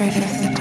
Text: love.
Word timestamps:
love. 0.00 0.59